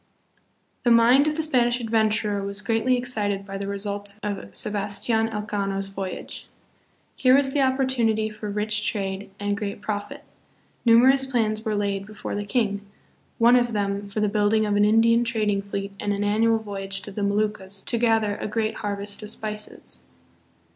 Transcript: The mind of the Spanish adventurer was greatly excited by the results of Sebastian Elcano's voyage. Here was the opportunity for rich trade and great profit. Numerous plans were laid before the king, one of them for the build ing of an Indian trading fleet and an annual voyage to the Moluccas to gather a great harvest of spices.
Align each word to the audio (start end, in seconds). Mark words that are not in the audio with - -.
The 0.83 0.89
mind 0.89 1.27
of 1.27 1.35
the 1.35 1.43
Spanish 1.43 1.79
adventurer 1.79 2.41
was 2.43 2.63
greatly 2.63 2.97
excited 2.97 3.45
by 3.45 3.59
the 3.59 3.67
results 3.67 4.19
of 4.23 4.49
Sebastian 4.55 5.29
Elcano's 5.29 5.89
voyage. 5.89 6.47
Here 7.15 7.35
was 7.35 7.51
the 7.53 7.61
opportunity 7.61 8.27
for 8.27 8.49
rich 8.49 8.87
trade 8.91 9.29
and 9.39 9.55
great 9.55 9.79
profit. 9.79 10.23
Numerous 10.85 11.27
plans 11.27 11.63
were 11.63 11.75
laid 11.75 12.07
before 12.07 12.33
the 12.33 12.45
king, 12.45 12.81
one 13.37 13.55
of 13.55 13.73
them 13.73 14.09
for 14.09 14.21
the 14.21 14.27
build 14.27 14.55
ing 14.55 14.65
of 14.65 14.75
an 14.75 14.85
Indian 14.85 15.23
trading 15.23 15.61
fleet 15.61 15.93
and 15.99 16.11
an 16.11 16.23
annual 16.23 16.57
voyage 16.57 17.01
to 17.03 17.11
the 17.11 17.21
Moluccas 17.21 17.83
to 17.83 17.99
gather 17.99 18.35
a 18.37 18.47
great 18.47 18.77
harvest 18.77 19.21
of 19.21 19.29
spices. 19.29 20.01